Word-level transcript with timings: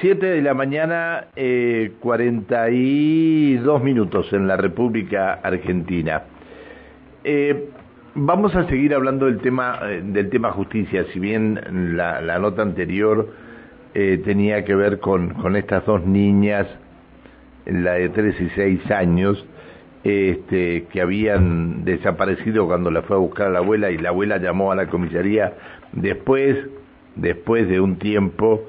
7 0.00 0.26
de 0.26 0.42
la 0.42 0.52
mañana, 0.52 1.28
eh, 1.36 1.92
42 2.00 3.82
minutos 3.82 4.30
en 4.34 4.46
la 4.46 4.58
República 4.58 5.40
Argentina. 5.42 6.24
Eh, 7.24 7.70
vamos 8.14 8.54
a 8.54 8.68
seguir 8.68 8.94
hablando 8.94 9.24
del 9.24 9.38
tema 9.38 9.78
eh, 9.84 10.02
del 10.04 10.28
tema 10.28 10.52
justicia, 10.52 11.06
si 11.14 11.18
bien 11.18 11.96
la, 11.96 12.38
nota 12.38 12.60
anterior 12.60 13.32
eh, 13.94 14.20
tenía 14.22 14.66
que 14.66 14.74
ver 14.74 15.00
con, 15.00 15.30
con 15.30 15.56
estas 15.56 15.86
dos 15.86 16.04
niñas, 16.04 16.66
la 17.64 17.92
de 17.92 18.10
3 18.10 18.38
y 18.38 18.50
6 18.50 18.90
años, 18.90 19.46
este, 20.04 20.84
que 20.92 21.00
habían 21.00 21.86
desaparecido 21.86 22.66
cuando 22.66 22.90
la 22.90 23.00
fue 23.00 23.16
a 23.16 23.20
buscar 23.20 23.46
a 23.46 23.50
la 23.50 23.58
abuela 23.60 23.90
y 23.90 23.96
la 23.96 24.10
abuela 24.10 24.36
llamó 24.36 24.72
a 24.72 24.76
la 24.76 24.88
comisaría 24.88 25.54
después, 25.92 26.54
después 27.14 27.66
de 27.66 27.80
un 27.80 27.96
tiempo 27.96 28.66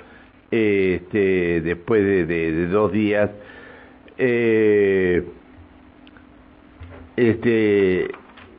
este, 0.51 1.61
después 1.61 2.03
de, 2.27 2.67
dos 2.67 2.91
días, 2.91 3.29
eh, 4.17 5.23
este, 7.15 8.07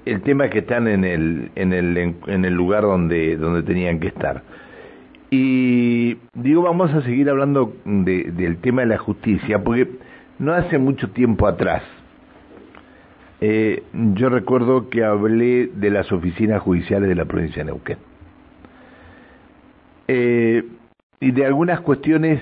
el 0.05 0.23
tema 0.23 0.47
es 0.47 0.51
que 0.51 0.59
están 0.61 0.89
en 0.89 1.05
el, 1.05 1.51
en 1.55 1.73
el, 1.73 1.97
en 2.27 2.45
el 2.45 2.55
lugar 2.55 2.83
donde, 2.83 3.37
donde 3.37 3.63
tenían 3.63 4.01
que 4.01 4.09
estar. 4.09 4.43
Y 5.31 6.17
digo, 6.35 6.63
vamos 6.63 6.93
a 6.93 7.03
seguir 7.03 7.29
hablando 7.29 7.75
de, 7.85 8.31
del 8.33 8.59
tema 8.59 8.83
de 8.83 8.89
la 8.89 8.99
justicia, 8.99 9.63
porque 9.63 9.89
no 10.39 10.55
hace 10.55 10.79
mucho 10.79 11.11
tiempo 11.11 11.47
atrás, 11.47 11.83
eh, 13.41 13.85
yo 13.93 14.31
recuerdo 14.31 14.89
que 14.89 15.05
hablé 15.05 15.69
de 15.69 15.91
las 15.91 16.11
oficinas 16.11 16.61
judiciales 16.61 17.09
de 17.09 17.15
la 17.15 17.25
provincia 17.25 17.63
de 17.63 17.67
Neuquén. 17.67 17.99
Eh, 20.09 20.65
y 21.21 21.33
de 21.33 21.45
algunas 21.45 21.81
cuestiones 21.81 22.41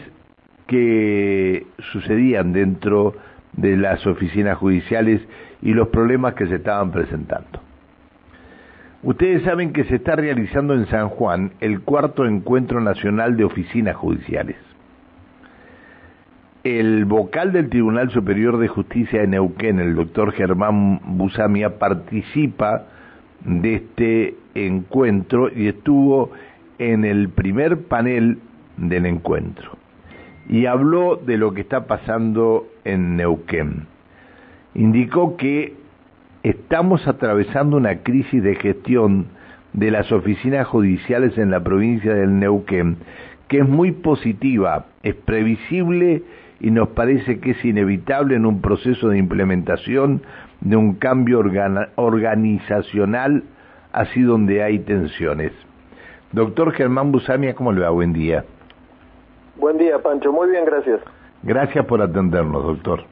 que 0.66 1.67
sucedían 1.93 2.53
dentro 2.53 3.15
de 3.53 3.77
las 3.77 4.06
oficinas 4.06 4.59
judiciales 4.59 5.20
y 5.62 5.73
los 5.73 5.89
problemas 5.89 6.34
que 6.34 6.47
se 6.47 6.56
estaban 6.56 6.91
presentando. 6.91 7.61
Ustedes 9.03 9.42
saben 9.45 9.73
que 9.73 9.84
se 9.84 9.97
está 9.97 10.17
realizando 10.17 10.75
en 10.75 10.87
San 10.87 11.09
Juan 11.09 11.53
el 11.61 11.81
cuarto 11.81 12.27
encuentro 12.27 12.81
nacional 12.81 13.37
de 13.37 13.45
oficinas 13.45 13.97
judiciales. 13.97 14.56
El 16.65 17.05
vocal 17.05 17.53
del 17.53 17.69
Tribunal 17.69 18.11
Superior 18.11 18.59
de 18.59 18.67
Justicia 18.67 19.20
de 19.20 19.28
Neuquén, 19.28 19.78
el 19.78 19.95
doctor 19.95 20.33
Germán 20.33 21.00
Busamia, 21.17 21.78
participa 21.78 22.87
de 23.45 23.75
este 23.77 24.34
encuentro 24.56 25.48
y 25.55 25.69
estuvo 25.69 26.33
en 26.78 27.05
el 27.05 27.28
primer 27.28 27.83
panel 27.83 28.39
del 28.77 29.06
encuentro 29.06 29.77
y 30.48 30.66
habló 30.66 31.16
de 31.16 31.38
lo 31.38 31.55
que 31.55 31.62
está 31.62 31.86
pasando 31.86 32.66
en 32.84 33.16
Neuquén. 33.16 33.86
Indicó 34.74 35.36
que 35.36 35.74
estamos 36.42 37.06
atravesando 37.08 37.77
una 37.77 38.02
crisis 38.02 38.42
de 38.42 38.54
gestión 38.54 39.27
de 39.72 39.91
las 39.91 40.12
oficinas 40.12 40.66
judiciales 40.66 41.36
en 41.38 41.50
la 41.50 41.62
provincia 41.62 42.14
del 42.14 42.38
Neuquén, 42.38 42.98
que 43.48 43.58
es 43.58 43.69
muy 43.69 43.92
positiva, 43.92 44.86
es 45.02 45.14
previsible 45.14 46.22
y 46.60 46.70
nos 46.70 46.88
parece 46.91 47.41
que 47.41 47.50
es 47.52 47.64
inevitable 47.64 48.36
en 48.36 48.47
un 48.47 48.60
proceso 48.60 49.08
de 49.08 49.19
implementación 49.19 50.22
de 50.60 50.77
un 50.77 50.94
cambio 50.94 51.41
organizacional 51.97 53.44
así 53.92 54.22
donde 54.22 54.62
hay 54.62 54.78
tensiones. 54.80 55.52
Doctor 56.32 56.72
Germán 56.72 57.12
Busamia, 57.12 57.54
¿cómo 57.54 57.72
le 57.72 57.80
va? 57.80 57.91
Buen 57.91 58.12
día. 58.12 58.44
Buen 59.59 59.79
día, 59.79 59.99
Pancho. 59.99 60.33
Muy 60.33 60.51
bien, 60.51 60.65
gracias. 60.65 61.01
Gracias 61.43 61.85
por 61.87 62.03
atendernos, 62.03 62.62
doctor. 62.62 63.05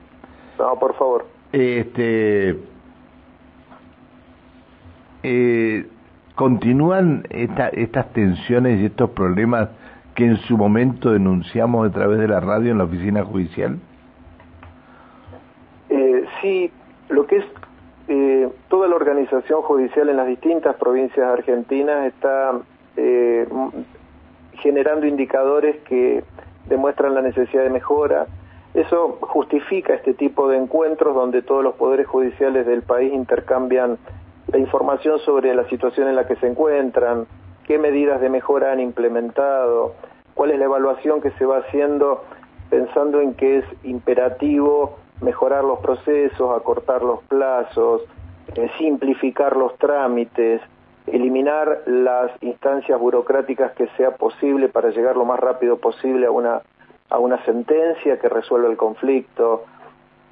No, 0.58 0.78
por 0.78 0.94
favor. 0.94 1.26
Este, 1.52 2.58
eh, 5.22 5.86
¿Continúan 6.34 7.24
esta, 7.30 7.68
estas 7.68 8.12
tensiones 8.12 8.80
y 8.80 8.86
estos 8.86 9.10
problemas 9.10 9.68
que 10.14 10.26
en 10.26 10.36
su 10.36 10.56
momento 10.56 11.12
denunciamos 11.12 11.88
a 11.88 11.92
través 11.92 12.18
de 12.18 12.28
la 12.28 12.40
radio 12.40 12.72
en 12.72 12.78
la 12.78 12.84
oficina 12.84 13.24
judicial? 13.24 13.78
Eh, 15.88 16.24
sí, 16.42 16.70
lo 17.08 17.26
que 17.26 17.36
es 17.36 17.44
eh, 18.08 18.48
toda 18.68 18.88
la 18.88 18.96
organización 18.96 19.62
judicial 19.62 20.08
en 20.08 20.16
las 20.16 20.26
distintas 20.26 20.76
provincias 20.76 21.26
argentinas 21.26 22.06
está 22.06 22.52
generando 24.54 25.06
indicadores 25.06 25.76
que 25.88 26.22
demuestran 26.66 27.14
la 27.14 27.22
necesidad 27.22 27.62
de 27.62 27.70
mejora. 27.70 28.26
Eso 28.74 29.18
justifica 29.20 29.94
este 29.94 30.14
tipo 30.14 30.48
de 30.48 30.56
encuentros 30.56 31.14
donde 31.14 31.42
todos 31.42 31.62
los 31.62 31.74
poderes 31.74 32.06
judiciales 32.06 32.66
del 32.66 32.82
país 32.82 33.12
intercambian 33.12 33.98
la 34.48 34.58
información 34.58 35.18
sobre 35.20 35.54
la 35.54 35.68
situación 35.68 36.08
en 36.08 36.16
la 36.16 36.26
que 36.26 36.36
se 36.36 36.46
encuentran, 36.46 37.26
qué 37.66 37.78
medidas 37.78 38.20
de 38.20 38.28
mejora 38.28 38.72
han 38.72 38.80
implementado, 38.80 39.94
cuál 40.34 40.50
es 40.50 40.58
la 40.58 40.64
evaluación 40.66 41.20
que 41.20 41.30
se 41.32 41.46
va 41.46 41.58
haciendo 41.58 42.22
pensando 42.70 43.20
en 43.20 43.34
que 43.34 43.58
es 43.58 43.64
imperativo 43.84 44.96
mejorar 45.20 45.64
los 45.64 45.78
procesos, 45.78 46.56
acortar 46.56 47.02
los 47.02 47.22
plazos, 47.24 48.02
eh, 48.56 48.68
simplificar 48.78 49.56
los 49.56 49.76
trámites, 49.78 50.60
eliminar 51.06 51.82
las 51.86 52.30
instancias 52.42 52.98
burocráticas 52.98 53.72
que 53.72 53.88
sea 53.96 54.12
posible 54.12 54.68
para 54.68 54.90
llegar 54.90 55.16
lo 55.16 55.24
más 55.24 55.38
rápido 55.38 55.76
posible 55.78 56.26
a 56.26 56.30
una, 56.30 56.62
a 57.10 57.18
una 57.18 57.44
sentencia 57.44 58.18
que 58.18 58.28
resuelva 58.28 58.68
el 58.68 58.76
conflicto, 58.76 59.64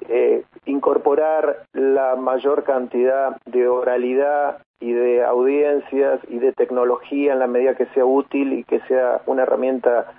eh, 0.09 0.43
incorporar 0.65 1.63
la 1.73 2.15
mayor 2.15 2.63
cantidad 2.63 3.37
de 3.45 3.67
oralidad 3.67 4.57
y 4.79 4.91
de 4.91 5.23
audiencias 5.23 6.19
y 6.27 6.39
de 6.39 6.51
tecnología 6.51 7.33
en 7.33 7.39
la 7.39 7.47
medida 7.47 7.75
que 7.75 7.85
sea 7.87 8.05
útil 8.05 8.53
y 8.53 8.63
que 8.63 8.81
sea 8.81 9.21
una 9.27 9.43
herramienta 9.43 10.11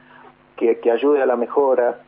que, 0.56 0.78
que 0.78 0.90
ayude 0.90 1.20
a 1.22 1.26
la 1.26 1.36
mejora. 1.36 1.98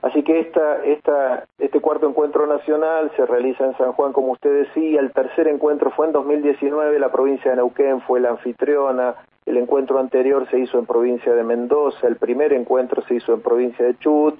Así 0.00 0.22
que 0.22 0.38
esta, 0.40 0.84
esta, 0.84 1.44
este 1.58 1.80
cuarto 1.80 2.08
encuentro 2.08 2.46
nacional 2.46 3.10
se 3.16 3.26
realiza 3.26 3.64
en 3.64 3.76
San 3.76 3.92
Juan, 3.92 4.12
como 4.12 4.32
usted 4.32 4.66
decía, 4.66 5.00
el 5.00 5.10
tercer 5.12 5.48
encuentro 5.48 5.90
fue 5.90 6.06
en 6.06 6.12
2019, 6.12 7.00
la 7.00 7.10
provincia 7.10 7.50
de 7.50 7.56
Neuquén 7.56 8.00
fue 8.02 8.20
la 8.20 8.30
anfitriona, 8.30 9.16
el 9.44 9.56
encuentro 9.56 9.98
anterior 9.98 10.48
se 10.50 10.60
hizo 10.60 10.78
en 10.78 10.86
provincia 10.86 11.34
de 11.34 11.42
Mendoza, 11.42 12.06
el 12.06 12.16
primer 12.16 12.52
encuentro 12.52 13.02
se 13.02 13.14
hizo 13.14 13.34
en 13.34 13.40
provincia 13.40 13.84
de 13.84 13.98
Chubut, 13.98 14.36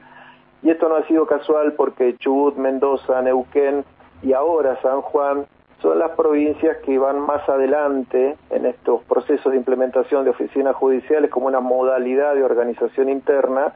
y 0.63 0.71
esto 0.71 0.89
no 0.89 0.95
ha 0.95 1.07
sido 1.09 1.27
casual 1.27 1.73
porque 1.73 2.17
Chubut, 2.19 2.57
Mendoza, 2.57 3.21
Neuquén 3.23 3.85
y 4.23 4.35
ahora 4.35 4.81
San 4.81 5.01
Juan 5.01 5.47
son 5.83 5.99
las 5.99 6.11
provincias 6.13 6.77
que 6.79 6.99
van 6.99 7.21
más 7.21 7.49
adelante 7.49 8.37
en 8.51 8.67
estos 8.67 9.03
procesos 9.05 9.53
de 9.53 9.59
implementación 9.59 10.25
de 10.25 10.31
oficinas 10.31 10.77
judiciales 10.77 11.31
como 11.31 11.47
una 11.47 11.61
modalidad 11.61 12.35
de 12.35 12.45
organización 12.45 13.09
interna 13.09 13.75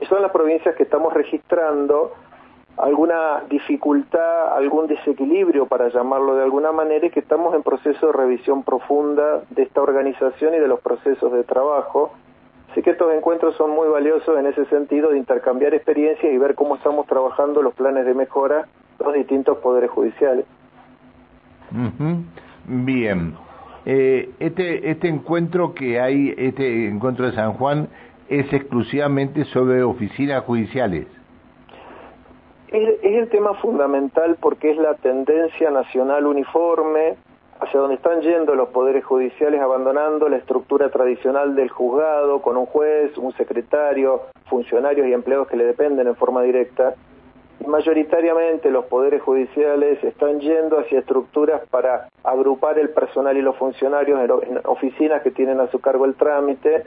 y 0.00 0.06
son 0.06 0.22
las 0.22 0.30
provincias 0.30 0.74
que 0.76 0.84
estamos 0.84 1.12
registrando 1.12 2.12
alguna 2.76 3.42
dificultad, 3.50 4.56
algún 4.56 4.86
desequilibrio, 4.86 5.66
para 5.66 5.88
llamarlo 5.88 6.36
de 6.36 6.44
alguna 6.44 6.70
manera, 6.70 7.06
y 7.06 7.10
que 7.10 7.20
estamos 7.20 7.54
en 7.54 7.62
proceso 7.62 8.06
de 8.06 8.12
revisión 8.12 8.62
profunda 8.62 9.42
de 9.50 9.62
esta 9.62 9.82
organización 9.82 10.54
y 10.54 10.58
de 10.58 10.68
los 10.68 10.80
procesos 10.80 11.32
de 11.32 11.42
trabajo. 11.42 12.12
Así 12.70 12.82
que 12.82 12.90
estos 12.90 13.12
encuentros 13.12 13.56
son 13.56 13.70
muy 13.70 13.88
valiosos 13.88 14.38
en 14.38 14.46
ese 14.46 14.64
sentido 14.66 15.10
de 15.10 15.18
intercambiar 15.18 15.74
experiencias 15.74 16.32
y 16.32 16.38
ver 16.38 16.54
cómo 16.54 16.76
estamos 16.76 17.06
trabajando 17.06 17.62
los 17.62 17.74
planes 17.74 18.06
de 18.06 18.14
mejora 18.14 18.68
los 18.98 19.14
distintos 19.14 19.58
poderes 19.58 19.90
judiciales. 19.90 20.44
Bien. 22.66 23.34
Eh, 23.86 24.30
este, 24.38 24.90
este 24.90 25.08
encuentro 25.08 25.72
que 25.72 26.00
hay, 26.00 26.34
este 26.36 26.88
encuentro 26.88 27.26
de 27.26 27.32
San 27.32 27.54
Juan, 27.54 27.88
es 28.28 28.52
exclusivamente 28.52 29.44
sobre 29.46 29.82
oficinas 29.82 30.44
judiciales. 30.44 31.06
Es, 32.68 32.98
el 33.02 33.28
tema 33.30 33.54
fundamental 33.54 34.36
porque 34.40 34.70
es 34.70 34.76
la 34.76 34.94
tendencia 34.94 35.70
nacional 35.70 36.26
uniforme 36.26 37.16
hacia 37.60 37.80
donde 37.80 37.96
están 37.96 38.20
yendo 38.20 38.54
los 38.54 38.68
poderes 38.68 39.04
judiciales 39.04 39.60
abandonando 39.60 40.28
la 40.28 40.36
estructura 40.36 40.90
tradicional 40.90 41.56
del 41.56 41.70
juzgado 41.70 42.40
con 42.42 42.56
un 42.56 42.66
juez, 42.66 43.16
un 43.16 43.32
secretario, 43.32 44.22
funcionarios 44.46 45.06
y 45.08 45.12
empleados 45.12 45.48
que 45.48 45.56
le 45.56 45.64
dependen 45.64 46.06
en 46.06 46.14
forma 46.14 46.42
directa. 46.42 46.94
Mayoritariamente 47.66 48.70
los 48.70 48.84
poderes 48.84 49.22
judiciales 49.22 50.04
están 50.04 50.38
yendo 50.38 50.78
hacia 50.78 51.00
estructuras 51.00 51.62
para 51.70 52.08
agrupar 52.22 52.78
el 52.78 52.90
personal 52.90 53.36
y 53.36 53.42
los 53.42 53.56
funcionarios 53.56 54.20
en 54.42 54.60
oficinas 54.64 55.22
que 55.22 55.32
tienen 55.32 55.58
a 55.58 55.68
su 55.68 55.80
cargo 55.80 56.04
el 56.04 56.14
trámite 56.14 56.84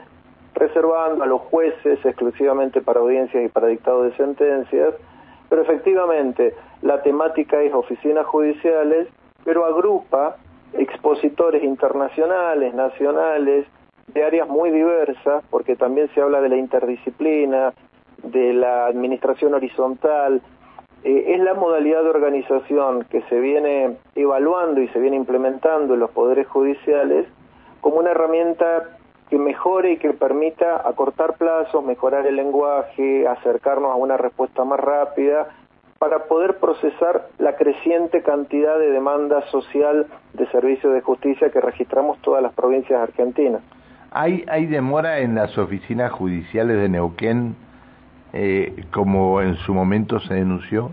reservando 0.62 1.24
a 1.24 1.26
los 1.26 1.40
jueces 1.42 1.98
exclusivamente 2.04 2.80
para 2.80 3.00
audiencias 3.00 3.44
y 3.44 3.48
para 3.48 3.66
dictado 3.66 4.04
de 4.04 4.16
sentencias, 4.16 4.94
pero 5.48 5.62
efectivamente 5.62 6.54
la 6.82 7.02
temática 7.02 7.60
es 7.62 7.74
oficinas 7.74 8.26
judiciales, 8.26 9.08
pero 9.44 9.64
agrupa 9.64 10.36
expositores 10.72 11.64
internacionales, 11.64 12.74
nacionales, 12.74 13.66
de 14.06 14.24
áreas 14.24 14.48
muy 14.48 14.70
diversas, 14.70 15.42
porque 15.50 15.74
también 15.74 16.08
se 16.14 16.20
habla 16.20 16.40
de 16.40 16.48
la 16.48 16.56
interdisciplina, 16.56 17.72
de 18.22 18.52
la 18.52 18.86
administración 18.86 19.54
horizontal, 19.54 20.40
eh, 21.02 21.34
es 21.34 21.40
la 21.40 21.54
modalidad 21.54 22.04
de 22.04 22.10
organización 22.10 23.04
que 23.10 23.22
se 23.22 23.40
viene 23.40 23.96
evaluando 24.14 24.80
y 24.80 24.88
se 24.88 25.00
viene 25.00 25.16
implementando 25.16 25.94
en 25.94 26.00
los 26.00 26.10
poderes 26.10 26.46
judiciales 26.46 27.26
como 27.80 27.96
una 27.96 28.12
herramienta 28.12 28.96
que 29.32 29.38
mejore 29.38 29.92
y 29.92 29.96
que 29.96 30.12
permita 30.12 30.86
acortar 30.86 31.38
plazos, 31.38 31.82
mejorar 31.82 32.26
el 32.26 32.36
lenguaje, 32.36 33.26
acercarnos 33.26 33.90
a 33.90 33.94
una 33.94 34.18
respuesta 34.18 34.62
más 34.62 34.78
rápida, 34.78 35.48
para 35.98 36.24
poder 36.24 36.58
procesar 36.58 37.28
la 37.38 37.56
creciente 37.56 38.22
cantidad 38.22 38.78
de 38.78 38.90
demanda 38.90 39.40
social 39.50 40.06
de 40.34 40.46
servicios 40.48 40.92
de 40.92 41.00
justicia 41.00 41.48
que 41.48 41.62
registramos 41.62 42.18
todas 42.20 42.42
las 42.42 42.52
provincias 42.52 43.00
argentinas. 43.00 43.62
¿Hay, 44.10 44.44
hay 44.48 44.66
demora 44.66 45.20
en 45.20 45.34
las 45.34 45.56
oficinas 45.56 46.12
judiciales 46.12 46.76
de 46.76 46.90
Neuquén 46.90 47.56
eh, 48.34 48.84
como 48.92 49.40
en 49.40 49.56
su 49.56 49.72
momento 49.72 50.20
se 50.20 50.34
denunció? 50.34 50.90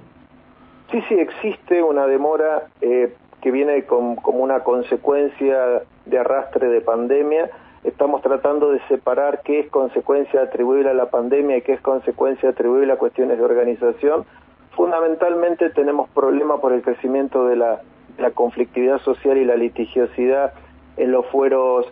Sí, 0.92 1.04
sí, 1.10 1.16
existe 1.16 1.84
una 1.84 2.08
demora 2.08 2.68
eh, 2.80 3.14
que 3.42 3.52
viene 3.52 3.84
como 3.84 4.40
una 4.40 4.62
consecuencia 4.62 5.82
de 6.06 6.18
arrastre 6.18 6.70
de 6.70 6.80
pandemia. 6.80 7.50
Estamos 7.84 8.22
tratando 8.22 8.72
de 8.72 8.80
separar 8.88 9.42
qué 9.44 9.62
es 9.62 9.70
consecuencia 9.70 10.42
atribuible 10.42 10.90
a 10.90 10.94
la 10.94 11.10
pandemia 11.10 11.58
y 11.58 11.62
qué 11.62 11.74
es 11.74 11.82
consecuencia 11.82 12.50
atribuible 12.50 12.92
a 12.92 12.98
cuestiones 12.98 13.38
de 13.38 13.44
organización. 13.44 14.26
Fundamentalmente 14.72 15.70
tenemos 15.70 16.10
problemas 16.10 16.60
por 16.60 16.74
el 16.74 16.82
crecimiento 16.82 17.46
de 17.48 17.56
la, 17.56 17.82
conflictividad 18.34 19.00
social 19.00 19.38
y 19.38 19.46
la 19.46 19.56
litigiosidad 19.56 20.54
en 20.98 21.14
los 21.14 21.26
fueros 21.28 21.86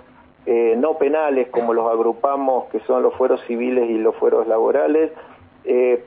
eh, 0.45 0.75
no 0.77 0.97
penales, 0.97 1.47
como 1.49 1.73
los 1.73 1.89
agrupamos, 1.89 2.65
que 2.65 2.81
son 2.81 3.01
los 3.01 3.13
fueros 3.13 3.41
civiles 3.47 3.89
y 3.89 3.97
los 3.97 4.13
fueros 4.17 4.45
laborales. 4.45 5.11
Eh, 5.63 6.03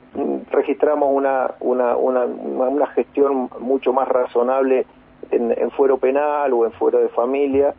registramos 0.51 1.09
una, 1.11 1.53
una, 1.61 1.97
una, 1.97 2.25
una, 2.25 2.87
gestión 2.89 3.49
mucho 3.61 3.95
más 3.95 4.09
razonable 4.09 4.87
en, 5.31 5.53
en, 5.57 5.71
fuero 5.71 5.97
penal 5.97 6.53
o 6.53 6.67
en 6.67 6.73
fuero 6.73 6.99
de 6.99 7.09
familia, 7.09 7.75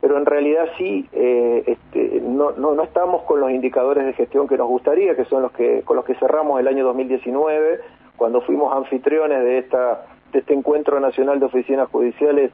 pero 0.00 0.18
en 0.18 0.26
realidad 0.26 0.66
sí, 0.76 1.08
eh, 1.12 1.64
este, 1.66 2.20
no, 2.22 2.52
no, 2.52 2.74
no, 2.74 2.82
estamos 2.82 3.22
con 3.22 3.40
los 3.40 3.50
indicadores 3.50 4.04
de 4.04 4.12
gestión 4.12 4.46
que 4.46 4.56
nos 4.56 4.68
gustaría, 4.68 5.16
que 5.16 5.24
son 5.24 5.42
los 5.42 5.52
que 5.52 5.82
con 5.82 5.96
los 5.96 6.04
que 6.04 6.14
cerramos 6.16 6.60
el 6.60 6.68
año 6.68 6.84
2019, 6.84 7.80
cuando 8.16 8.40
fuimos 8.42 8.74
anfitriones 8.76 9.40
de, 9.42 9.58
esta, 9.58 10.06
de 10.32 10.40
este 10.40 10.54
encuentro 10.54 11.00
nacional 11.00 11.40
de 11.40 11.46
oficinas 11.46 11.88
judiciales. 11.90 12.52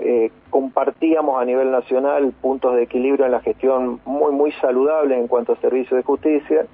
Eh, 0.00 0.32
compartíamos 0.50 1.40
a 1.40 1.44
nivel 1.44 1.70
nacional 1.70 2.32
puntos 2.40 2.74
de 2.74 2.82
equilibrio 2.82 3.26
en 3.26 3.30
la 3.30 3.40
gestión 3.40 4.00
muy 4.04 4.32
muy 4.32 4.50
saludables 4.60 5.16
en 5.16 5.28
cuanto 5.28 5.52
a 5.52 5.56
servicios 5.60 5.96
de 5.96 6.02
justicia 6.02 6.66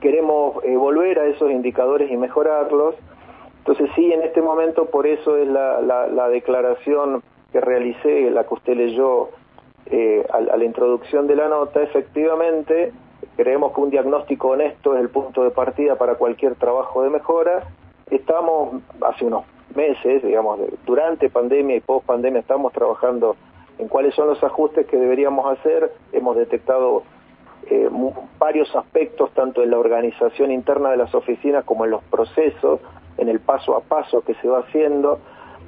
queremos 0.00 0.64
eh, 0.64 0.76
volver 0.76 1.18
a 1.18 1.26
esos 1.26 1.50
indicadores 1.50 2.10
y 2.10 2.16
mejorarlos. 2.16 2.94
Entonces 3.58 3.90
sí, 3.94 4.12
en 4.12 4.22
este 4.22 4.42
momento 4.42 4.86
por 4.86 5.06
eso 5.06 5.36
es 5.36 5.46
la, 5.46 5.80
la, 5.80 6.28
declaración 6.28 7.22
que 7.52 7.60
realicé, 7.60 8.30
la 8.30 8.44
que 8.44 8.54
usted 8.54 8.74
leyó 8.74 9.28
eh, 9.86 10.24
a, 10.32 10.40
la 10.40 10.64
introducción 10.64 11.26
de 11.26 11.36
la 11.36 11.48
nota, 11.48 11.82
efectivamente 11.82 12.92
creemos 13.36 13.72
que 13.72 13.80
un 13.80 13.90
diagnóstico 13.90 14.48
honesto 14.48 14.94
es 14.94 15.00
el 15.00 15.08
punto 15.08 15.42
de 15.42 15.50
partida 15.50 15.96
para 15.96 16.16
cualquier 16.16 16.54
trabajo 16.56 17.02
de 17.02 17.10
mejora. 17.10 17.68
Estamos 18.10 18.82
hace 19.00 19.24
unos 19.24 19.44
meses, 19.74 20.22
digamos, 20.22 20.60
durante 20.84 21.30
pandemia 21.30 21.76
y 21.76 21.80
post 21.80 22.06
pandemia, 22.06 22.40
estamos 22.40 22.72
trabajando 22.72 23.36
en 23.78 23.88
cuáles 23.88 24.14
son 24.14 24.28
los 24.28 24.42
ajustes 24.42 24.86
que 24.86 24.96
deberíamos 24.96 25.46
hacer. 25.58 25.92
Hemos 26.12 26.36
detectado 26.36 27.02
eh, 27.66 27.88
varios 28.38 28.74
aspectos, 28.74 29.30
tanto 29.32 29.62
en 29.62 29.70
la 29.70 29.78
organización 29.78 30.50
interna 30.50 30.90
de 30.90 30.96
las 30.96 31.14
oficinas 31.14 31.64
como 31.64 31.84
en 31.84 31.92
los 31.92 32.02
procesos, 32.04 32.80
en 33.16 33.28
el 33.28 33.40
paso 33.40 33.76
a 33.76 33.80
paso 33.80 34.22
que 34.22 34.34
se 34.34 34.48
va 34.48 34.60
haciendo. 34.60 35.18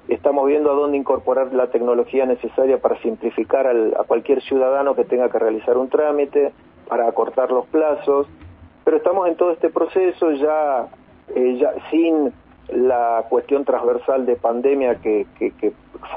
Estamos 0.08 0.46
viendo 0.46 0.70
a 0.70 0.74
dónde 0.74 0.96
incorporar 0.96 1.52
la 1.52 1.68
tecnología 1.68 2.26
necesaria 2.26 2.78
para 2.78 3.00
simplificar 3.02 3.66
a 3.66 4.04
cualquier 4.04 4.42
ciudadano 4.42 4.94
que 4.94 5.04
tenga 5.04 5.30
que 5.30 5.38
realizar 5.38 5.76
un 5.78 5.88
trámite, 5.88 6.52
para 6.88 7.08
acortar 7.08 7.50
los 7.50 7.66
plazos, 7.66 8.26
pero 8.84 8.96
estamos 8.96 9.28
en 9.28 9.36
todo 9.36 9.52
este 9.52 9.70
proceso 9.70 10.32
ya, 10.32 10.88
eh, 11.34 11.56
ya 11.58 11.72
sin 11.90 12.32
la 12.68 13.24
cuestión 13.28 13.64
transversal 13.64 14.26
de 14.26 14.36
pandemia 14.36 14.96
que, 14.96 15.26
que 15.38 15.72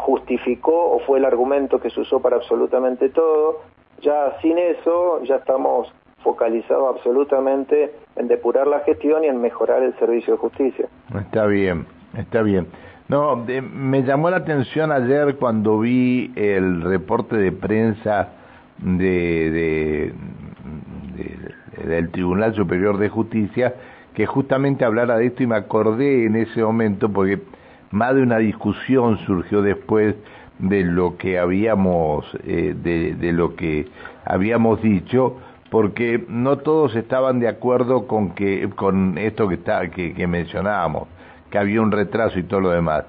justificó 0.06 0.92
o 0.92 1.00
fue 1.00 1.20
el 1.20 1.26
argumento 1.26 1.80
que 1.80 1.90
se 1.90 2.02
usó 2.02 2.20
para 2.22 2.38
absolutamente 2.38 3.10
todo, 3.10 3.62
ya 4.02 4.38
sin 4.42 4.58
eso, 4.58 5.24
ya 5.24 5.38
estamos 5.38 5.94
focalizados 6.24 6.98
absolutamente 6.98 7.94
en 8.16 8.28
depurar 8.28 8.68
la 8.68 8.80
gestión 8.80 9.24
y 9.24 9.28
en 9.28 9.40
mejorar 9.40 9.84
el 9.84 9.98
servicio 10.00 10.34
de 10.34 10.40
justicia. 10.40 10.88
Está 11.18 11.46
bien, 11.46 11.86
está 12.18 12.42
bien. 12.42 12.68
No, 13.08 13.36
me 13.36 14.02
llamó 14.04 14.32
la 14.32 14.38
atención 14.38 14.92
ayer 14.92 15.36
cuando 15.36 15.80
vi 15.80 16.32
el 16.36 16.82
reporte 16.82 17.38
de 17.38 17.52
prensa 17.52 18.30
de, 18.80 20.12
del 21.86 22.10
Tribunal 22.10 22.56
Superior 22.56 22.98
de 22.98 23.10
Justicia 23.10 23.76
que 24.16 24.26
justamente 24.26 24.86
hablara 24.86 25.18
de 25.18 25.28
esto 25.28 25.44
y 25.44 25.48
me 25.48 25.56
acordé 25.56 26.26
en 26.26 26.36
ese 26.36 26.64
momento 26.64 27.10
porque 27.10 27.42
más 27.92 28.16
de 28.16 28.24
una 28.24 28.38
discusión 28.38 29.20
surgió 29.26 29.62
después 29.62 30.16
de 30.58 30.84
lo 30.84 31.18
que 31.18 31.38
habíamos 31.38 32.26
eh, 32.46 32.74
de, 32.76 33.32
lo 33.34 33.56
que 33.56 33.88
habíamos 34.24 34.82
dicho 34.82 35.38
porque 35.70 36.24
no 36.30 36.58
todos 36.58 36.96
estaban 36.96 37.40
de 37.40 37.50
acuerdo 37.50 38.08
con 38.08 38.32
que 38.32 38.70
con 38.76 39.18
esto 39.18 39.50
que 39.50 39.56
está 39.56 39.90
que, 39.92 40.28
mencionábamos 40.28 41.08
que 41.56 41.60
había 41.60 41.82
un 41.82 41.92
retraso 41.94 42.38
y 42.38 42.44
todo 42.44 42.60
lo 42.60 42.70
demás. 42.72 43.06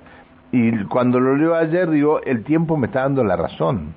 Y 0.53 0.85
cuando 0.85 1.19
lo 1.19 1.35
leo 1.37 1.57
ayer 1.57 1.91
digo 1.91 2.21
el 2.23 2.45
tiempo 2.45 2.77
me 2.77 2.87
está 2.87 3.01
dando 3.01 3.25
la 3.25 3.35
razón. 3.35 3.95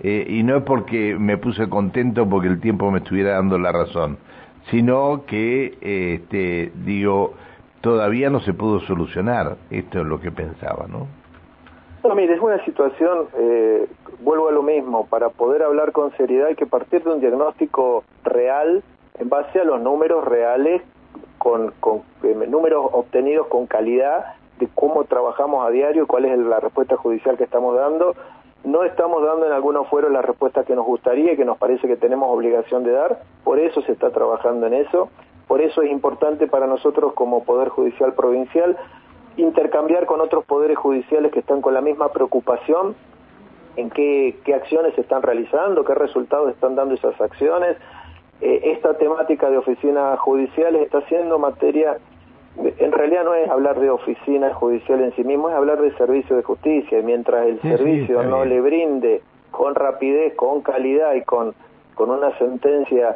Eh, 0.00 0.24
y 0.26 0.42
no 0.42 0.56
es 0.56 0.62
porque 0.62 1.14
me 1.18 1.36
puse 1.36 1.68
contento 1.68 2.26
porque 2.26 2.48
el 2.48 2.58
tiempo 2.58 2.90
me 2.90 2.98
estuviera 2.98 3.34
dando 3.34 3.58
la 3.58 3.70
razón 3.70 4.16
sino 4.70 5.24
que 5.26 5.76
este 5.80 6.72
digo 6.84 7.34
todavía 7.80 8.30
no 8.30 8.40
se 8.40 8.54
pudo 8.54 8.80
solucionar. 8.80 9.56
Esto 9.70 10.00
es 10.00 10.06
lo 10.06 10.20
que 10.20 10.30
pensaba 10.30 10.86
no 10.88 11.06
no, 12.04 12.16
mire, 12.16 12.34
es 12.34 12.40
una 12.40 12.62
situación, 12.64 13.28
eh, 13.38 13.86
vuelvo 14.22 14.48
a 14.48 14.52
lo 14.52 14.64
mismo, 14.64 15.06
para 15.06 15.28
poder 15.28 15.62
hablar 15.62 15.92
con 15.92 16.10
seriedad 16.16 16.48
hay 16.48 16.56
que 16.56 16.66
partir 16.66 17.04
de 17.04 17.10
un 17.10 17.20
diagnóstico 17.20 18.02
real 18.24 18.82
en 19.20 19.28
base 19.28 19.60
a 19.60 19.64
los 19.64 19.80
números 19.80 20.24
reales, 20.24 20.82
con, 21.42 21.72
con 21.80 22.02
eh, 22.22 22.46
números 22.48 22.86
obtenidos 22.92 23.48
con 23.48 23.66
calidad 23.66 24.36
de 24.60 24.68
cómo 24.72 25.02
trabajamos 25.04 25.66
a 25.66 25.70
diario, 25.70 26.06
cuál 26.06 26.26
es 26.26 26.38
la 26.38 26.60
respuesta 26.60 26.96
judicial 26.96 27.36
que 27.36 27.42
estamos 27.42 27.76
dando. 27.76 28.14
No 28.62 28.84
estamos 28.84 29.24
dando 29.24 29.46
en 29.46 29.52
algunos 29.52 29.88
fueros 29.88 30.12
la 30.12 30.22
respuesta 30.22 30.62
que 30.62 30.76
nos 30.76 30.86
gustaría 30.86 31.32
y 31.32 31.36
que 31.36 31.44
nos 31.44 31.58
parece 31.58 31.88
que 31.88 31.96
tenemos 31.96 32.30
obligación 32.30 32.84
de 32.84 32.92
dar, 32.92 33.22
por 33.42 33.58
eso 33.58 33.82
se 33.82 33.90
está 33.90 34.10
trabajando 34.10 34.68
en 34.68 34.74
eso, 34.74 35.08
por 35.48 35.60
eso 35.60 35.82
es 35.82 35.90
importante 35.90 36.46
para 36.46 36.68
nosotros 36.68 37.12
como 37.14 37.42
Poder 37.42 37.70
Judicial 37.70 38.12
Provincial 38.12 38.76
intercambiar 39.36 40.06
con 40.06 40.20
otros 40.20 40.44
poderes 40.44 40.78
judiciales 40.78 41.32
que 41.32 41.40
están 41.40 41.60
con 41.60 41.74
la 41.74 41.80
misma 41.80 42.12
preocupación 42.12 42.94
en 43.74 43.90
qué, 43.90 44.36
qué 44.44 44.54
acciones 44.54 44.94
se 44.94 45.00
están 45.00 45.22
realizando, 45.22 45.84
qué 45.84 45.94
resultados 45.94 46.50
están 46.50 46.76
dando 46.76 46.94
esas 46.94 47.20
acciones. 47.20 47.78
Eh, 48.42 48.72
esta 48.72 48.94
temática 48.94 49.48
de 49.48 49.56
oficinas 49.56 50.18
judiciales 50.18 50.82
está 50.82 51.00
siendo 51.02 51.38
materia, 51.38 51.98
en 52.56 52.90
realidad 52.90 53.22
no 53.22 53.34
es 53.34 53.48
hablar 53.48 53.78
de 53.78 53.88
oficina 53.88 54.52
judicial 54.52 55.00
en 55.00 55.14
sí 55.14 55.22
mismo, 55.22 55.48
es 55.48 55.54
hablar 55.54 55.80
de 55.80 55.92
servicio 55.96 56.34
de 56.34 56.42
justicia. 56.42 56.98
Y 56.98 57.04
mientras 57.04 57.46
el 57.46 57.62
servicio 57.62 58.24
no 58.24 58.44
le 58.44 58.60
brinde 58.60 59.22
con 59.52 59.76
rapidez, 59.76 60.34
con 60.34 60.60
calidad 60.60 61.14
y 61.14 61.22
con, 61.22 61.54
con 61.94 62.10
una 62.10 62.36
sentencia 62.38 63.14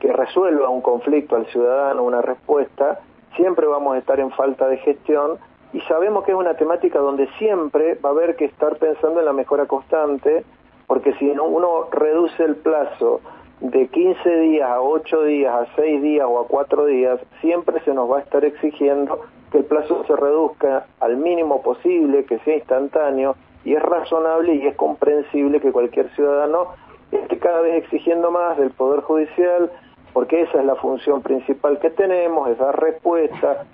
que 0.00 0.12
resuelva 0.12 0.68
un 0.68 0.82
conflicto 0.82 1.36
al 1.36 1.46
ciudadano, 1.46 2.02
una 2.02 2.20
respuesta, 2.20 3.00
siempre 3.36 3.66
vamos 3.66 3.94
a 3.94 3.98
estar 3.98 4.20
en 4.20 4.30
falta 4.32 4.68
de 4.68 4.76
gestión 4.76 5.38
y 5.72 5.80
sabemos 5.82 6.24
que 6.24 6.32
es 6.32 6.36
una 6.36 6.54
temática 6.54 6.98
donde 6.98 7.26
siempre 7.38 7.94
va 8.04 8.10
a 8.10 8.12
haber 8.12 8.36
que 8.36 8.44
estar 8.44 8.76
pensando 8.76 9.20
en 9.20 9.24
la 9.24 9.32
mejora 9.32 9.64
constante, 9.64 10.44
porque 10.86 11.14
si 11.14 11.30
uno 11.30 11.88
reduce 11.90 12.44
el 12.44 12.56
plazo 12.56 13.22
de 13.60 13.88
15 13.88 14.36
días 14.40 14.68
a 14.68 14.80
8 14.80 15.22
días, 15.24 15.54
a 15.54 15.66
6 15.76 16.02
días 16.02 16.26
o 16.28 16.40
a 16.40 16.46
4 16.46 16.86
días, 16.86 17.20
siempre 17.40 17.80
se 17.84 17.92
nos 17.92 18.10
va 18.10 18.18
a 18.18 18.20
estar 18.20 18.44
exigiendo 18.44 19.20
que 19.50 19.58
el 19.58 19.64
plazo 19.64 20.04
se 20.06 20.14
reduzca 20.14 20.86
al 21.00 21.16
mínimo 21.16 21.62
posible, 21.62 22.24
que 22.24 22.38
sea 22.40 22.56
instantáneo, 22.56 23.34
y 23.64 23.74
es 23.74 23.82
razonable 23.82 24.54
y 24.54 24.66
es 24.66 24.76
comprensible 24.76 25.60
que 25.60 25.72
cualquier 25.72 26.08
ciudadano 26.14 26.68
esté 27.10 27.38
cada 27.38 27.60
vez 27.62 27.82
exigiendo 27.82 28.30
más 28.30 28.58
del 28.58 28.70
Poder 28.70 29.00
Judicial, 29.00 29.70
porque 30.12 30.42
esa 30.42 30.58
es 30.58 30.64
la 30.64 30.74
función 30.76 31.22
principal 31.22 31.78
que 31.78 31.90
tenemos, 31.90 32.48
es 32.48 32.58
dar 32.58 32.80
respuesta, 32.80 33.64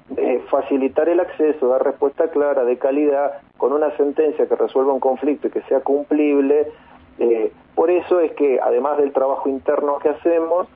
facilitar 0.51 1.09
el 1.09 1.21
acceso, 1.21 1.69
dar 1.69 1.85
respuesta 1.85 2.29
clara, 2.29 2.65
de 2.65 2.77
calidad, 2.79 3.41
con 3.57 3.73
una 3.73 3.97
sentencia 3.97 4.47
que 4.47 4.57
resuelva 4.57 4.93
un 4.93 5.01
conflicto 5.01 5.49
y 5.49 5.51
que 5.51 5.63
sea 5.63 5.81
cumplible. 5.81 6.69
Eh, 7.19 7.53
por 7.75 7.91
eso 7.91 8.21
es 8.21 8.33
que, 8.33 8.61
además 8.61 8.99
del 8.99 9.13
trabajo 9.13 9.49
interno 9.49 9.99
que 9.99 10.11
hacemos, 10.11 10.67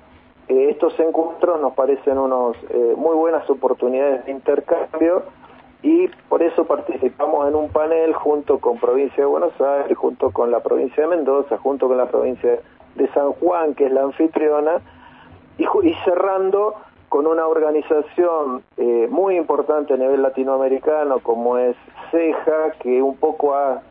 eh, 0.49 0.69
estos 0.71 0.99
encuentros 1.01 1.61
nos 1.61 1.75
parecen 1.75 2.19
unos 2.19 2.57
eh, 2.71 2.95
muy 2.97 3.15
buenas 3.17 3.49
oportunidades 3.51 4.25
de 4.25 4.33
intercambio 4.33 5.25
y 5.83 6.09
por 6.29 6.43
eso 6.43 6.65
participamos 6.65 7.49
en 7.49 7.55
un 7.55 7.69
panel 7.69 8.13
junto 8.15 8.59
con 8.59 8.79
provincia 8.79 9.19
de 9.19 9.27
Buenos 9.27 9.61
Aires, 9.61 9.97
junto 9.97 10.31
con 10.31 10.51
la 10.51 10.61
provincia 10.61 11.05
de 11.05 11.17
Mendoza, 11.17 11.59
junto 11.59 11.87
con 11.87 11.97
la 11.97 12.07
provincia 12.07 12.59
de 12.97 13.09
San 13.13 13.33
Juan, 13.35 13.75
que 13.75 13.87
es 13.87 13.93
la 13.93 14.03
anfitriona, 14.03 14.81
y, 15.57 15.67
cerrando 16.05 16.75
con 17.09 17.27
una 17.27 17.47
organización 17.47 18.63
muy 19.09 19.37
importante 19.37 19.95
a 19.95 19.97
nivel 19.97 20.21
latinoamericano 20.21 21.21
como 21.21 21.57
es 21.59 21.77
CEJA, 22.11 22.73
que 22.81 23.01
un 23.01 23.17
poco 23.17 23.55
ha 23.55 23.83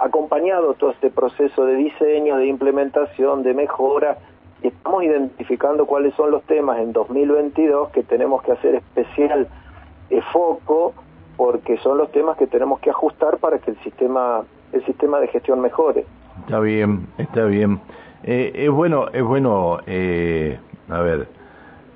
acompañado 0.00 0.74
todo 0.74 0.90
este 0.90 1.10
proceso 1.10 1.64
de 1.64 1.76
diseño, 1.76 2.36
de 2.36 2.46
implementación, 2.46 3.42
de 3.42 3.54
mejora, 3.54 4.18
estamos 4.62 5.04
identificando 5.04 5.86
cuáles 5.86 6.14
son 6.14 6.30
los 6.30 6.42
temas 6.44 6.78
en 6.78 6.92
2022 6.92 7.90
que 7.90 8.02
tenemos 8.02 8.42
que 8.42 8.52
hacer 8.52 8.76
especial 8.76 9.48
eh, 10.10 10.20
foco, 10.32 10.94
porque 11.36 11.78
son 11.78 11.98
los 11.98 12.10
temas 12.12 12.36
que 12.36 12.46
tenemos 12.46 12.80
que 12.80 12.90
ajustar 12.90 13.38
para 13.38 13.58
que 13.58 13.70
el 13.70 13.78
sistema, 13.78 14.42
el 14.72 14.84
sistema 14.84 15.20
de 15.20 15.28
gestión 15.28 15.60
mejore. 15.60 16.04
Está 16.44 16.60
bien, 16.60 17.06
está 17.18 17.44
bien. 17.44 17.80
Eh, 18.22 18.52
es 18.54 18.70
bueno, 18.70 19.08
es 19.12 19.22
bueno, 19.22 19.78
eh, 19.86 20.58
a 20.88 21.00
ver, 21.00 21.28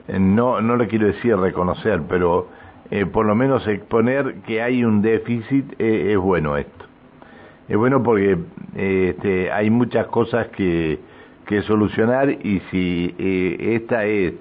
eh, 0.09 0.19
no, 0.19 0.61
no 0.61 0.77
le 0.77 0.87
quiero 0.89 1.07
decir 1.07 1.37
reconocer, 1.37 2.03
pero 2.09 2.49
por 3.13 3.27
lo 3.27 3.35
menos 3.35 3.67
exponer 3.67 4.37
que 4.47 4.63
hay 4.63 4.85
un 4.85 5.03
déficit 5.03 5.75
es 5.81 6.17
bueno 6.17 6.57
esto. 6.57 6.84
Es 7.69 7.77
bueno 7.77 8.03
porque 8.03 8.39
este, 8.77 9.51
hay 9.51 9.71
muchas 9.71 10.07
cosas 10.09 10.49
que, 10.49 10.99
que 11.47 11.63
solucionar 11.63 12.31
y 12.31 12.61
si 12.71 13.15
esta 13.59 14.05
es, 14.05 14.35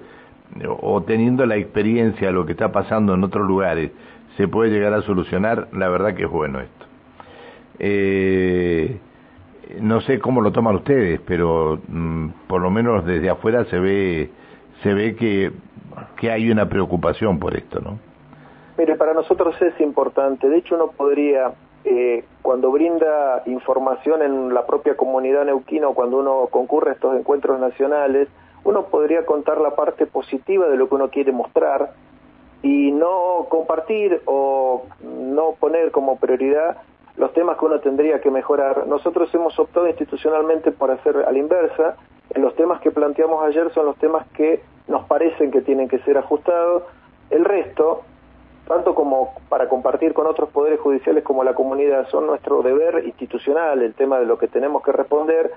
o 0.80 1.02
teniendo 1.02 1.46
la 1.46 1.56
experiencia 1.56 2.28
de 2.28 2.32
lo 2.32 2.44
que 2.44 2.52
está 2.52 2.70
pasando 2.70 3.14
en 3.14 3.24
otros 3.24 3.46
lugares, 3.46 3.90
se 4.36 4.48
puede 4.48 4.70
llegar 4.70 4.92
a 4.94 5.02
solucionar, 5.02 5.68
la 5.72 5.88
verdad 5.88 6.14
que 6.14 6.24
es 6.24 6.30
bueno 6.30 6.60
esto. 6.60 6.86
no 9.80 10.00
sé 10.02 10.18
cómo 10.18 10.40
lo 10.40 10.52
toman 10.52 10.76
ustedes, 10.76 11.20
pero 11.24 11.80
mm, 11.88 12.28
por 12.46 12.60
lo 12.60 12.70
menos 12.70 13.06
desde 13.06 13.30
afuera 13.30 13.64
se 13.66 13.78
ve 13.78 14.30
se 14.84 14.92
ve 14.92 15.16
que, 15.16 15.50
que 16.16 16.30
hay 16.30 16.50
una 16.50 16.68
preocupación 16.68 17.38
por 17.38 17.56
esto, 17.56 17.80
¿no? 17.80 17.98
Mire, 18.76 18.96
para 18.96 19.14
nosotros 19.14 19.54
es 19.62 19.80
importante. 19.80 20.48
De 20.48 20.58
hecho, 20.58 20.74
uno 20.74 20.88
podría, 20.88 21.52
eh, 21.84 22.24
cuando 22.42 22.70
brinda 22.70 23.42
información 23.46 24.22
en 24.22 24.54
la 24.54 24.66
propia 24.66 24.96
comunidad 24.96 25.44
neuquina 25.44 25.88
o 25.88 25.94
cuando 25.94 26.18
uno 26.18 26.48
concurre 26.50 26.90
a 26.90 26.94
estos 26.94 27.16
encuentros 27.16 27.60
nacionales, 27.60 28.28
uno 28.64 28.86
podría 28.86 29.26
contar 29.26 29.60
la 29.60 29.74
parte 29.76 30.06
positiva 30.06 30.68
de 30.68 30.76
lo 30.76 30.88
que 30.88 30.94
uno 30.94 31.10
quiere 31.10 31.32
mostrar 31.32 31.92
y 32.62 32.90
no 32.92 33.46
compartir 33.50 34.22
o 34.24 34.86
no 35.02 35.52
poner 35.60 35.90
como 35.90 36.16
prioridad 36.16 36.78
los 37.16 37.32
temas 37.32 37.58
que 37.58 37.66
uno 37.66 37.80
tendría 37.80 38.20
que 38.20 38.30
mejorar. 38.30 38.86
Nosotros 38.86 39.32
hemos 39.34 39.58
optado 39.58 39.86
institucionalmente 39.86 40.72
por 40.72 40.90
hacer 40.90 41.16
a 41.18 41.30
la 41.30 41.38
inversa. 41.38 41.96
Los 42.34 42.56
temas 42.56 42.80
que 42.80 42.90
planteamos 42.90 43.44
ayer 43.44 43.70
son 43.72 43.86
los 43.86 43.96
temas 43.98 44.26
que 44.34 44.62
nos 44.88 45.04
parecen 45.04 45.50
que 45.50 45.60
tienen 45.60 45.88
que 45.88 45.98
ser 46.00 46.18
ajustados. 46.18 46.84
El 47.30 47.44
resto, 47.44 48.02
tanto 48.66 48.94
como 48.94 49.34
para 49.48 49.68
compartir 49.68 50.14
con 50.14 50.26
otros 50.26 50.50
poderes 50.50 50.80
judiciales 50.80 51.22
como 51.22 51.44
la 51.44 51.54
comunidad, 51.54 52.08
son 52.08 52.26
nuestro 52.26 52.62
deber 52.62 53.04
institucional, 53.04 53.82
el 53.82 53.94
tema 53.94 54.18
de 54.18 54.26
lo 54.26 54.38
que 54.38 54.48
tenemos 54.48 54.82
que 54.82 54.92
responder. 54.92 55.50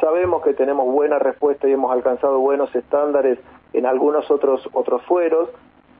Sabemos 0.00 0.42
que 0.42 0.54
tenemos 0.54 0.86
buena 0.86 1.18
respuesta 1.18 1.68
y 1.68 1.72
hemos 1.72 1.92
alcanzado 1.92 2.38
buenos 2.38 2.74
estándares 2.74 3.38
en 3.72 3.86
algunos 3.86 4.30
otros, 4.30 4.68
otros 4.72 5.02
fueros, 5.02 5.50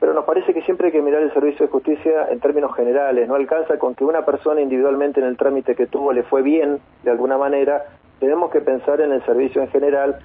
pero 0.01 0.15
nos 0.15 0.25
parece 0.25 0.55
que 0.55 0.63
siempre 0.63 0.87
hay 0.87 0.93
que 0.93 1.03
mirar 1.03 1.23
el 1.23 1.33
servicio 1.33 1.67
de 1.67 1.73
justicia 1.73 2.29
en 2.31 2.39
términos 2.41 2.75
generales. 2.75 3.29
No 3.29 3.35
alcanza 3.35 3.79
con 3.79 3.95
que 3.95 4.05
una 4.05 4.25
persona 4.25 4.61
individualmente 4.61 5.21
en 5.21 5.27
el 5.27 5.37
trámite 5.37 5.75
que 5.75 5.87
tuvo 5.87 6.13
le 6.13 6.23
fue 6.23 6.43
bien, 6.43 6.81
de 7.03 7.11
alguna 7.11 7.37
manera. 7.37 7.85
Tenemos 8.21 8.51
que 8.51 8.61
pensar 8.61 9.01
en 9.01 9.13
el 9.13 9.25
servicio 9.25 9.61
en 9.61 9.69
general 9.69 10.19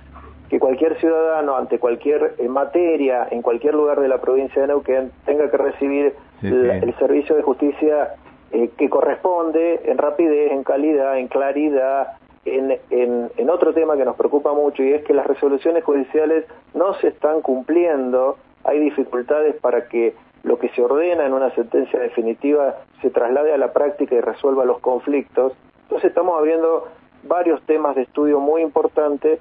que 0.53 0.59
cualquier 0.59 0.99
ciudadano 0.99 1.57
ante 1.57 1.79
cualquier 1.79 2.35
eh, 2.37 2.47
materia 2.47 3.27
en 3.31 3.41
cualquier 3.41 3.73
lugar 3.73 3.99
de 3.99 4.07
la 4.07 4.21
provincia 4.21 4.61
de 4.61 4.67
Neuquén 4.67 5.11
tenga 5.25 5.49
que 5.49 5.57
recibir 5.57 6.13
el 6.43 6.95
servicio 6.99 7.35
de 7.35 7.41
justicia 7.41 8.13
eh, 8.51 8.69
que 8.77 8.87
corresponde 8.87 9.81
en 9.85 9.97
rapidez, 9.97 10.51
en 10.51 10.63
calidad, 10.63 11.17
en 11.17 11.27
claridad, 11.27 12.19
en, 12.45 12.77
en, 12.91 13.31
en, 13.35 13.49
otro 13.49 13.73
tema 13.73 13.97
que 13.97 14.05
nos 14.05 14.15
preocupa 14.15 14.53
mucho 14.53 14.83
y 14.83 14.93
es 14.93 15.03
que 15.05 15.15
las 15.15 15.25
resoluciones 15.25 15.83
judiciales 15.83 16.45
no 16.75 16.93
se 16.99 17.07
están 17.07 17.41
cumpliendo, 17.41 18.37
hay 18.63 18.77
dificultades 18.77 19.55
para 19.55 19.87
que 19.89 20.13
lo 20.43 20.59
que 20.59 20.69
se 20.69 20.83
ordena 20.83 21.25
en 21.25 21.33
una 21.33 21.49
sentencia 21.55 21.99
definitiva 21.99 22.75
se 23.01 23.09
traslade 23.09 23.55
a 23.55 23.57
la 23.57 23.73
práctica 23.73 24.13
y 24.13 24.21
resuelva 24.21 24.65
los 24.65 24.77
conflictos. 24.81 25.53
Entonces 25.85 26.09
estamos 26.11 26.37
abriendo 26.37 26.89
varios 27.23 27.59
temas 27.63 27.95
de 27.95 28.03
estudio 28.03 28.39
muy 28.39 28.61
importantes 28.61 29.39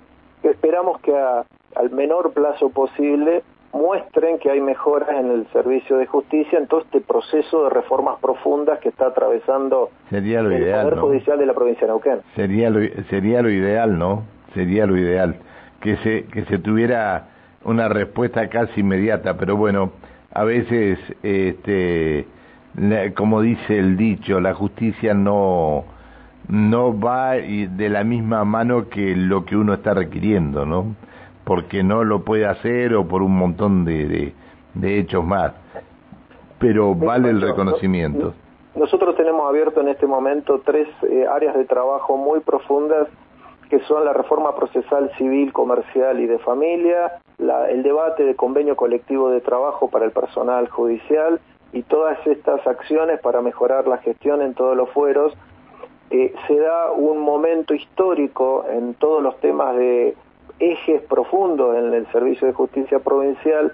esperamos 0.48 1.00
que 1.00 1.14
al 1.14 1.90
menor 1.90 2.32
plazo 2.32 2.70
posible 2.70 3.42
muestren 3.72 4.38
que 4.38 4.50
hay 4.50 4.60
mejoras 4.60 5.10
en 5.10 5.30
el 5.30 5.46
servicio 5.52 5.96
de 5.96 6.06
justicia 6.06 6.58
en 6.58 6.66
todo 6.66 6.80
este 6.80 7.00
proceso 7.00 7.64
de 7.64 7.70
reformas 7.70 8.18
profundas 8.20 8.78
que 8.80 8.90
está 8.90 9.06
atravesando 9.06 9.90
sería 10.10 10.42
lo 10.42 10.50
el 10.50 10.62
ideal, 10.62 10.82
Poder 10.82 10.98
Judicial 10.98 11.38
de 11.38 11.46
la 11.46 11.54
provincia 11.54 11.86
de 11.86 11.92
Neuquén. 11.92 12.20
Sería 12.36 12.68
lo, 12.70 12.80
sería 13.08 13.40
lo 13.40 13.50
ideal, 13.50 13.98
¿no? 13.98 14.24
Sería 14.54 14.86
lo 14.86 14.96
ideal 14.96 15.36
que 15.80 15.96
se 15.98 16.24
que 16.26 16.44
se 16.44 16.58
tuviera 16.58 17.28
una 17.64 17.88
respuesta 17.88 18.48
casi 18.48 18.80
inmediata, 18.80 19.36
pero 19.38 19.56
bueno, 19.56 19.92
a 20.32 20.44
veces 20.44 20.98
este 21.22 22.26
como 23.14 23.40
dice 23.40 23.78
el 23.78 23.96
dicho, 23.96 24.40
la 24.40 24.54
justicia 24.54 25.14
no 25.14 25.84
no 26.48 26.98
va 26.98 27.32
de 27.32 27.88
la 27.88 28.04
misma 28.04 28.44
mano 28.44 28.88
que 28.88 29.14
lo 29.16 29.44
que 29.44 29.56
uno 29.56 29.74
está 29.74 29.94
requiriendo, 29.94 30.66
¿no? 30.66 30.94
Porque 31.44 31.82
no 31.82 32.04
lo 32.04 32.24
puede 32.24 32.46
hacer 32.46 32.94
o 32.94 33.06
por 33.06 33.22
un 33.22 33.36
montón 33.36 33.84
de, 33.84 34.32
de, 34.74 34.98
hechos 34.98 35.24
más. 35.24 35.52
Pero 36.58 36.94
vale 36.94 37.30
el 37.30 37.40
reconocimiento. 37.40 38.34
Nosotros 38.74 39.16
tenemos 39.16 39.48
abierto 39.48 39.80
en 39.80 39.88
este 39.88 40.06
momento 40.06 40.62
tres 40.64 40.88
eh, 41.02 41.26
áreas 41.30 41.54
de 41.56 41.64
trabajo 41.64 42.16
muy 42.16 42.40
profundas 42.40 43.08
que 43.68 43.80
son 43.80 44.04
la 44.04 44.12
reforma 44.12 44.54
procesal 44.54 45.10
civil, 45.16 45.50
comercial 45.54 46.20
y 46.20 46.26
de 46.26 46.38
familia, 46.40 47.20
la, 47.38 47.70
el 47.70 47.82
debate 47.82 48.22
de 48.22 48.36
convenio 48.36 48.76
colectivo 48.76 49.30
de 49.30 49.40
trabajo 49.40 49.88
para 49.88 50.04
el 50.04 50.10
personal 50.10 50.68
judicial 50.68 51.40
y 51.72 51.82
todas 51.82 52.18
estas 52.26 52.66
acciones 52.66 53.18
para 53.20 53.40
mejorar 53.40 53.88
la 53.88 53.96
gestión 53.96 54.42
en 54.42 54.52
todos 54.52 54.76
los 54.76 54.90
fueros 54.90 55.32
eh, 56.14 56.34
se 56.46 56.58
da 56.58 56.92
un 56.92 57.20
momento 57.20 57.72
histórico 57.72 58.66
en 58.70 58.92
todos 58.92 59.22
los 59.22 59.40
temas 59.40 59.74
de 59.76 60.14
ejes 60.58 61.00
profundos 61.04 61.74
en 61.74 61.94
el 61.94 62.06
Servicio 62.12 62.46
de 62.46 62.52
Justicia 62.52 62.98
Provincial 62.98 63.72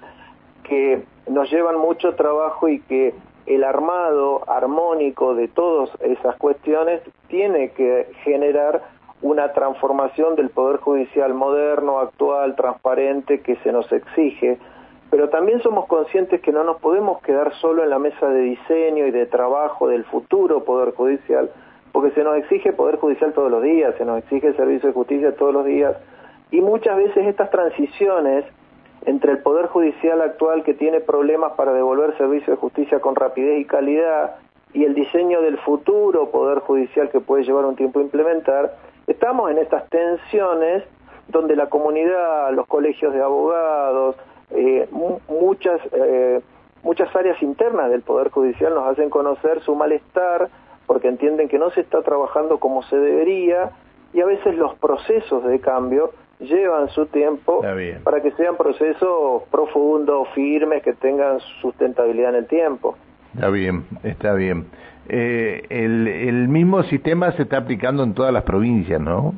que 0.63 1.03
nos 1.27 1.51
llevan 1.51 1.77
mucho 1.77 2.15
trabajo 2.15 2.69
y 2.69 2.79
que 2.79 3.13
el 3.45 3.65
armado 3.65 4.49
armónico 4.49 5.35
de 5.35 5.49
todas 5.49 5.89
esas 5.99 6.37
cuestiones 6.37 7.01
tiene 7.27 7.71
que 7.71 8.07
generar 8.23 8.83
una 9.21 9.51
transformación 9.51 10.37
del 10.37 10.49
Poder 10.49 10.77
Judicial 10.77 11.33
moderno, 11.33 11.99
actual, 11.99 12.55
transparente, 12.55 13.41
que 13.41 13.57
se 13.57 13.73
nos 13.73 13.91
exige, 13.91 14.59
pero 15.09 15.27
también 15.27 15.61
somos 15.61 15.87
conscientes 15.87 16.39
que 16.39 16.53
no 16.53 16.63
nos 16.63 16.79
podemos 16.79 17.21
quedar 17.21 17.53
solo 17.55 17.83
en 17.83 17.89
la 17.89 17.99
mesa 17.99 18.29
de 18.29 18.41
diseño 18.43 19.07
y 19.07 19.11
de 19.11 19.25
trabajo 19.25 19.89
del 19.89 20.05
futuro 20.05 20.63
Poder 20.63 20.93
Judicial, 20.93 21.49
porque 21.99 22.15
se 22.15 22.23
nos 22.23 22.37
exige 22.37 22.71
Poder 22.71 22.95
Judicial 22.95 23.33
todos 23.33 23.51
los 23.51 23.61
días, 23.61 23.93
se 23.97 24.05
nos 24.05 24.19
exige 24.19 24.53
Servicio 24.53 24.87
de 24.87 24.93
Justicia 24.93 25.35
todos 25.35 25.53
los 25.53 25.65
días, 25.65 25.97
y 26.49 26.61
muchas 26.61 26.95
veces 26.95 27.27
estas 27.27 27.49
transiciones 27.49 28.45
entre 29.05 29.33
el 29.33 29.39
Poder 29.39 29.65
Judicial 29.65 30.21
actual 30.21 30.63
que 30.63 30.73
tiene 30.73 31.01
problemas 31.01 31.51
para 31.57 31.73
devolver 31.73 32.17
servicio 32.17 32.53
de 32.53 32.57
justicia 32.57 33.01
con 33.01 33.15
rapidez 33.15 33.59
y 33.59 33.65
calidad 33.65 34.37
y 34.73 34.85
el 34.85 34.93
diseño 34.93 35.41
del 35.41 35.57
futuro 35.57 36.31
Poder 36.31 36.59
Judicial 36.59 37.09
que 37.09 37.19
puede 37.19 37.43
llevar 37.43 37.65
un 37.65 37.75
tiempo 37.75 37.99
implementar, 37.99 38.77
estamos 39.05 39.51
en 39.51 39.57
estas 39.57 39.89
tensiones 39.89 40.85
donde 41.27 41.57
la 41.57 41.67
comunidad, 41.67 42.53
los 42.53 42.65
colegios 42.65 43.13
de 43.13 43.21
abogados, 43.21 44.15
eh, 44.51 44.87
muchas, 45.27 45.81
eh, 45.91 46.39
muchas 46.81 47.13
áreas 47.13 47.43
internas 47.43 47.89
del 47.89 48.03
Poder 48.03 48.29
Judicial 48.29 48.73
nos 48.73 48.87
hacen 48.87 49.09
conocer 49.09 49.59
su 49.63 49.75
malestar 49.75 50.47
porque 50.89 51.07
entienden 51.07 51.47
que 51.49 51.59
no 51.59 51.69
se 51.69 51.81
está 51.81 52.01
trabajando 52.01 52.57
como 52.57 52.81
se 52.81 52.97
debería 52.97 53.69
y 54.11 54.21
a 54.21 54.25
veces 54.25 54.55
los 54.57 54.73
procesos 54.79 55.43
de 55.43 55.59
cambio 55.59 56.13
llevan 56.39 56.89
su 56.89 57.05
tiempo 57.05 57.61
para 58.03 58.23
que 58.23 58.31
sean 58.31 58.57
procesos 58.57 59.43
profundos, 59.51 60.27
firmes, 60.33 60.81
que 60.81 60.93
tengan 60.93 61.41
sustentabilidad 61.61 62.31
en 62.31 62.35
el 62.37 62.47
tiempo. 62.47 62.97
Está 63.35 63.49
bien, 63.49 63.85
está 64.01 64.33
bien. 64.33 64.65
Eh, 65.07 65.61
el, 65.69 66.07
el 66.07 66.47
mismo 66.47 66.81
sistema 66.81 67.33
se 67.33 67.43
está 67.43 67.57
aplicando 67.57 68.01
en 68.01 68.15
todas 68.15 68.33
las 68.33 68.41
provincias, 68.41 68.99
¿no? 68.99 69.35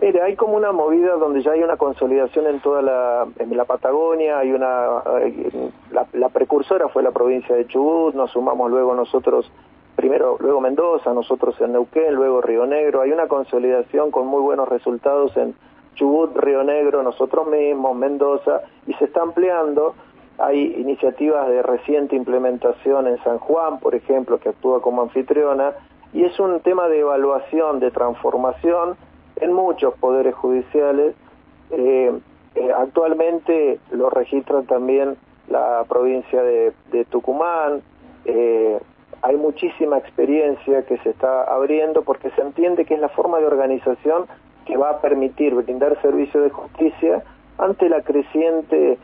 Mire, 0.00 0.22
hay 0.22 0.34
como 0.34 0.56
una 0.56 0.72
movida 0.72 1.14
donde 1.14 1.42
ya 1.42 1.52
hay 1.52 1.62
una 1.62 1.76
consolidación 1.76 2.46
en 2.46 2.60
toda 2.60 2.82
la, 2.82 3.26
en 3.38 3.56
la 3.56 3.64
Patagonia, 3.64 4.38
hay 4.38 4.52
una, 4.52 5.02
la, 5.92 6.06
la, 6.12 6.28
precursora 6.30 6.88
fue 6.88 7.02
la 7.02 7.12
provincia 7.12 7.54
de 7.54 7.66
Chubut, 7.66 8.14
nos 8.14 8.32
sumamos 8.32 8.70
luego 8.70 8.94
nosotros, 8.94 9.50
primero, 9.94 10.36
luego 10.40 10.60
Mendoza, 10.60 11.14
nosotros 11.14 11.54
en 11.60 11.72
Neuquén, 11.72 12.14
luego 12.14 12.40
Río 12.40 12.66
Negro, 12.66 13.02
hay 13.02 13.12
una 13.12 13.28
consolidación 13.28 14.10
con 14.10 14.26
muy 14.26 14.42
buenos 14.42 14.68
resultados 14.68 15.36
en 15.36 15.54
Chubut, 15.94 16.36
Río 16.36 16.64
Negro, 16.64 17.04
nosotros 17.04 17.46
mismos, 17.46 17.94
Mendoza, 17.96 18.62
y 18.88 18.94
se 18.94 19.04
está 19.04 19.22
ampliando, 19.22 19.94
hay 20.38 20.74
iniciativas 20.76 21.48
de 21.48 21.62
reciente 21.62 22.16
implementación 22.16 23.06
en 23.06 23.22
San 23.22 23.38
Juan, 23.38 23.78
por 23.78 23.94
ejemplo, 23.94 24.38
que 24.38 24.48
actúa 24.48 24.82
como 24.82 25.02
anfitriona, 25.02 25.72
y 26.12 26.24
es 26.24 26.38
un 26.40 26.60
tema 26.60 26.88
de 26.88 27.00
evaluación, 27.00 27.78
de 27.78 27.92
transformación, 27.92 28.96
en 29.36 29.52
muchos 29.52 29.94
poderes 29.94 30.34
judiciales. 30.34 31.14
Eh, 31.70 32.12
eh, 32.54 32.72
actualmente 32.76 33.78
lo 33.90 34.10
registran 34.10 34.66
también 34.66 35.16
la 35.48 35.84
provincia 35.88 36.42
de, 36.42 36.72
Tucumán. 37.10 37.82
Eh, 38.24 38.78
hay 39.22 39.36
muchísima 39.36 39.98
experiencia 39.98 40.84
que 40.84 40.98
se 40.98 41.10
está 41.10 41.44
abriendo 41.44 42.02
porque 42.02 42.30
se 42.30 42.40
entiende 42.40 42.84
que 42.84 42.94
es 42.94 43.00
la 43.00 43.08
forma 43.08 43.38
de 43.38 43.46
organización 43.46 44.26
que 44.66 44.76
va 44.76 44.90
a 44.90 45.00
permitir 45.00 45.54
brindar 45.54 46.00
servicio 46.00 46.40
de 46.40 46.50
justicia 46.50 47.22
ante 47.58 47.88
la 47.88 48.02
creciente 48.02 48.98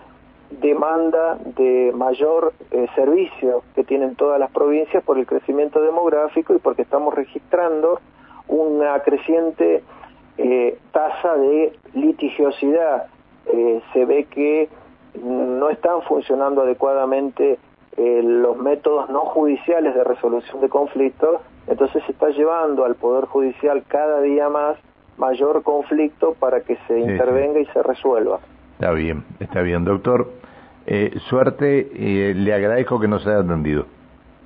demanda 0.50 1.38
de 1.56 1.92
mayor 1.94 2.52
servicio 2.96 3.62
que 3.74 3.84
tienen 3.84 4.16
todas 4.16 4.40
las 4.40 4.50
provincias 4.50 5.02
por 5.04 5.16
el 5.16 5.26
crecimiento 5.26 5.80
demográfico 5.80 6.54
y 6.54 6.58
porque 6.58 6.82
estamos 6.82 7.14
registrando 7.14 8.00
una 8.48 8.98
creciente 9.00 9.82
eh, 10.42 10.78
tasa 10.92 11.36
de 11.36 11.72
litigiosidad. 11.94 13.06
Eh, 13.52 13.82
se 13.92 14.04
ve 14.06 14.24
que 14.24 14.68
no 15.22 15.68
están 15.68 16.02
funcionando 16.02 16.62
adecuadamente 16.62 17.58
eh, 17.96 18.22
los 18.22 18.56
métodos 18.56 19.10
no 19.10 19.20
judiciales 19.26 19.94
de 19.94 20.02
resolución 20.02 20.60
de 20.60 20.68
conflictos, 20.68 21.42
entonces 21.66 22.02
se 22.06 22.12
está 22.12 22.30
llevando 22.30 22.84
al 22.84 22.94
Poder 22.94 23.26
Judicial 23.26 23.82
cada 23.86 24.20
día 24.22 24.48
más 24.48 24.78
mayor 25.18 25.62
conflicto 25.62 26.34
para 26.38 26.60
que 26.60 26.78
se 26.88 26.98
intervenga 26.98 27.60
y 27.60 27.66
se 27.66 27.82
resuelva. 27.82 28.38
Está 28.72 28.92
bien, 28.92 29.24
está 29.40 29.60
bien, 29.60 29.84
doctor. 29.84 30.30
Eh, 30.86 31.12
suerte, 31.28 31.86
y 31.94 32.32
le 32.32 32.54
agradezco 32.54 32.98
que 32.98 33.08
nos 33.08 33.26
haya 33.26 33.40
atendido. 33.40 33.84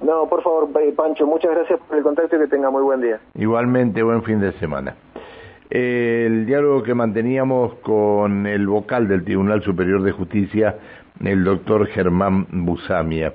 No, 0.03 0.27
por 0.27 0.43
favor, 0.43 0.69
Pancho, 0.97 1.25
muchas 1.27 1.53
gracias 1.53 1.79
por 1.87 1.97
el 1.97 2.03
contacto 2.03 2.35
y 2.35 2.41
que 2.41 2.49
tenga 2.49 2.71
muy 2.71 2.83
buen 2.83 3.01
día. 3.01 3.21
Igualmente, 3.35 4.03
buen 4.03 4.25
fin 4.25 4.41
de 4.41 4.53
semana 4.55 4.97
el 5.75 6.47
diálogo 6.47 6.85
que 6.85 6.95
manteníamos 6.95 7.75
con 7.83 8.47
el 8.47 8.64
vocal 8.69 9.09
del 9.09 9.25
Tribunal 9.25 9.61
Superior 9.64 10.04
de 10.04 10.12
Justicia, 10.12 10.78
el 11.25 11.43
doctor 11.43 11.88
Germán 11.88 12.47
Busamia. 12.52 13.35